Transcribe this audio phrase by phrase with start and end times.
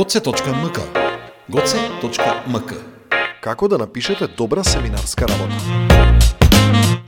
[0.00, 0.80] goce.mk
[1.48, 2.72] goce.mk
[3.40, 5.54] Како да напишете добра семинарска работа?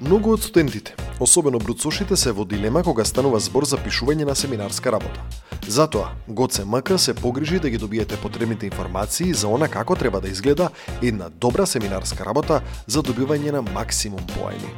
[0.00, 4.93] Многу од студентите, особено бруцошите, се во дилема кога станува збор за пишување на семинарска
[4.93, 5.25] работа.
[5.67, 10.69] Затоа, ГОЦМК се погрижи да ги добиете потребните информации за она како треба да изгледа
[11.03, 14.69] една добра семинарска работа за добивање на максимум поени.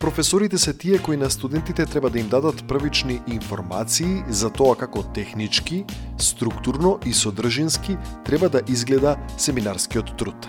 [0.00, 5.02] Професорите се тие кои на студентите треба да им дадат првични информации за тоа како
[5.02, 5.84] технички,
[6.18, 10.48] структурно и содржински треба да изгледа семинарскиот труд.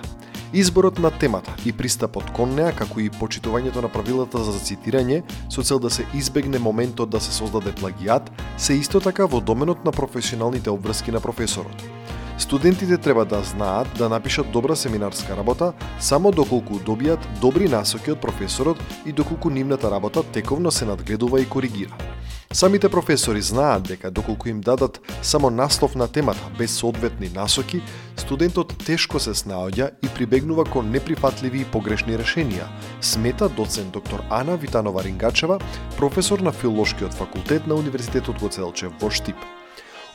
[0.53, 5.20] Изборот на темата и пристапот кон неа, како и почитувањето на правилата за цитирање,
[5.52, 9.84] со цел да се избегне моментот да се создаде плагиат, се исто така во доменот
[9.85, 12.01] на професионалните обврски на професорот.
[12.41, 18.18] Студентите треба да знаат да напишат добра семинарска работа само доколку добијат добри насоки од
[18.18, 21.94] професорот и доколку нивната работа тековно се надгледува и коригира.
[22.52, 27.82] Самите професори знаат дека доколку им дадат само наслов на темата без соодветни насоки,
[28.18, 32.65] студентот тешко се снаоѓа и прибегнува кон неприфатливи и погрешни решенија,
[33.02, 35.62] смета доцент доктор Ана Витанова Рингачева,
[35.98, 39.60] професор на филолошкиот факултет на Универзитетот Гоцелчев во Штип.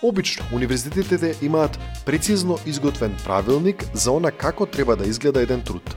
[0.03, 5.95] Обично, универзитетите имаат прецизно изготвен правилник за она како треба да изгледа еден труд.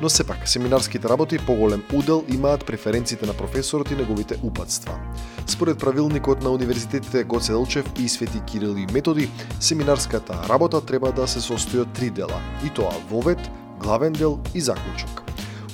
[0.00, 4.98] Но сепак, семинарските работи поголем удел имаат преференциите на професорот и неговите упатства.
[5.46, 11.28] Според правилникот на универзитетите Гоце Делчев и Свети Кирил и Методи, семинарската работа треба да
[11.28, 15.22] се состои од три дела, и тоа вовет, главен дел и заклучок.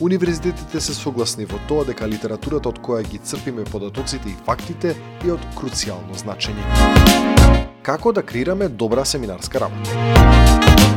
[0.00, 5.32] Универзитетите се согласни во тоа дека литературата од која ги црпиме податоците и фактите е
[5.32, 7.67] од круцијално значење.
[7.88, 9.94] Како да креираме добра семинарска работа?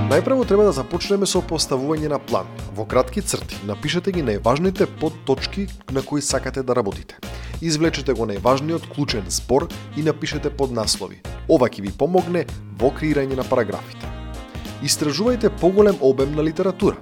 [0.09, 2.49] Најпрво треба да започнеме со поставување на план.
[2.75, 7.15] Во кратки црти, напишете ги најважните подточки на кои сакате да работите.
[7.61, 11.21] Извлечете го најважниот клучен збор и напишете поднаслови.
[11.47, 12.43] Ова ќе ви помогне
[12.75, 14.11] во креирање на параграфите.
[14.83, 16.99] Истражувајте поголем обем на литература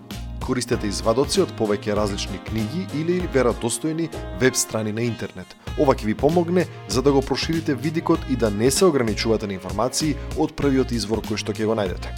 [0.49, 4.07] користете извадоци од повеќе различни книги или веродостојни
[4.41, 5.53] веб страни на интернет.
[5.79, 9.53] Ова ќе ви помогне за да го проширите видикот и да не се ограничувате на
[9.53, 12.11] информации од првиот извор кој што ќе го најдете.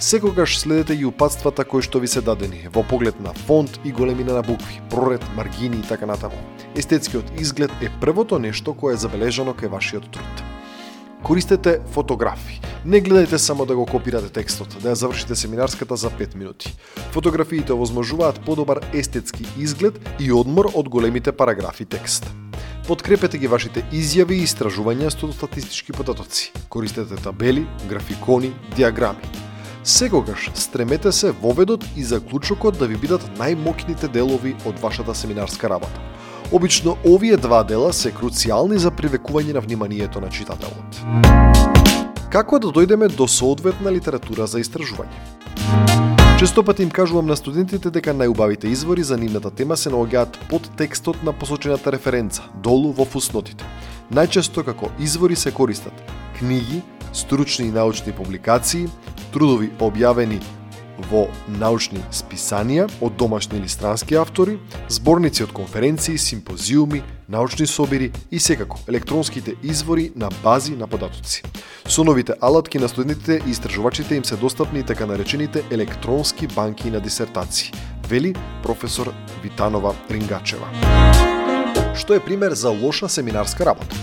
[0.00, 4.34] Секогаш следете и упатствата кои што ви се дадени во поглед на фонт и големина
[4.34, 6.40] на букви, проред, маргини и така натаму.
[6.76, 10.44] Естетскиот изглед е првото нешто кое е забележано кај вашиот труд.
[11.22, 12.60] Користете фотографи.
[12.84, 16.76] Не гледајте само да го копирате текстот, да ја завршите семинарската за 5 минути.
[17.12, 22.45] Фотографиите овозможуваат подобар естетски изглед и одмор од големите параграфи текст.
[22.86, 26.52] Подкрепете ги вашите изјави и истражувања со статистички податоци.
[26.70, 29.26] Користете табели, графикони, диаграми.
[29.82, 35.98] Секогаш стремете се воведот и заклучокот да ви бидат најмокните делови од вашата семинарска работа.
[36.52, 41.02] Обично овие два дела се круцијални за привекување на вниманието на читателот.
[42.30, 46.05] Како да дојдеме до соодветна литература за истражување?
[46.38, 50.66] Често пати им кажувам на студентите дека најубавите извори за нивната тема се наоѓаат под
[50.76, 53.64] текстот на посочената референца, долу во фуснотите.
[54.12, 55.96] Најчесто како извори се користат
[56.36, 56.82] книги,
[57.16, 58.84] стручни и научни публикации,
[59.32, 60.42] трудови објавени
[61.10, 64.58] во научни списанија од домашни или странски автори,
[64.88, 71.42] зборници од конференции, симпозиуми, научни собири и секако електронските извори на бази на податоци.
[71.88, 77.00] Со новите алатки на студентите и истражувачите им се достапни така наречените електронски банки на
[77.00, 77.72] дисертации,
[78.08, 80.66] вели професор Витанова Рингачева.
[81.96, 83.96] Што е пример за лоша семинарска работа?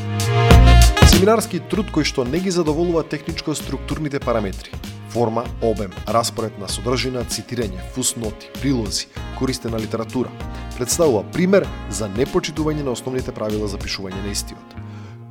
[1.13, 4.73] Семинарски труд кој што не ги задоволува техничко структурните параметри,
[5.13, 9.07] форма, обем, распоред на содржина, цитирање, фусноти, прилози,
[9.37, 10.31] користена литература,
[10.77, 14.73] представува пример за непочитување на основните правила за пишување на истиот.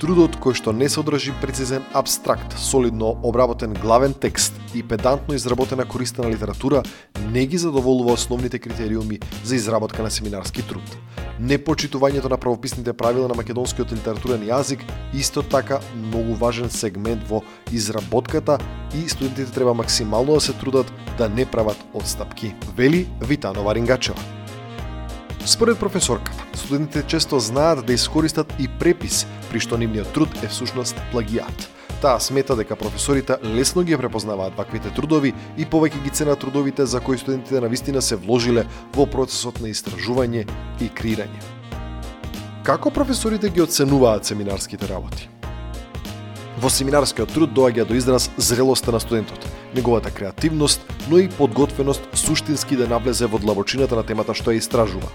[0.03, 6.31] Трудот кој што не содржи прецизен абстракт, солидно обработен главен текст и педантно изработена користена
[6.31, 6.82] литература
[7.31, 10.97] не ги задоволува основните критериуми за изработка на семинарски труд
[11.42, 17.42] непочитувањето на правописните правила на македонскиот литературен јазик исто така многу важен сегмент во
[17.72, 18.58] изработката
[18.94, 24.19] и студентите треба максимално да се трудат да не прават одстапки, вели Витанова Рингачева.
[25.46, 30.94] Според професорката, студентите често знаат да искористат и препис, при што нивниот труд е всушност
[31.11, 31.81] плагијат.
[32.02, 36.99] Таа смета дека професорите лесно ги препознаваат ваквите трудови и повеќе ги ценат трудовите за
[37.00, 38.64] кои студентите на вистина се вложиле
[38.96, 40.43] во процесот на истражување
[40.82, 41.38] и креирање.
[42.66, 45.28] Како професорите ги оценуваат семинарските работи?
[46.58, 52.76] Во семинарскиот труд доаѓа до израз зрелоста на студентот, неговата креативност, но и подготвеност суштински
[52.76, 55.06] да навлезе во длабочината на темата што ја истражува.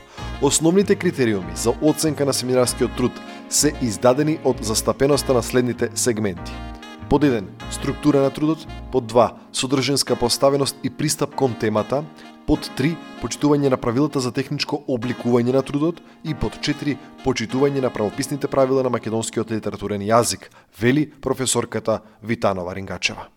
[0.42, 3.12] Основните критериуми за оценка на семинарскиот труд
[3.50, 6.56] се издадени од застапеноста на следните сегменти–
[7.10, 7.44] Под 1.
[7.72, 8.68] Структура на трудот.
[8.92, 9.32] Под 2.
[9.52, 12.04] Содржинска поставеност и пристап кон темата.
[12.48, 12.96] Под 3.
[13.22, 16.02] Почитување на правилата за техничко обликување на трудот.
[16.28, 16.98] И под 4.
[17.24, 20.52] Почитување на правописните правила на македонскиот литературен јазик,
[20.82, 23.32] вели професорката Витанова Рингачева.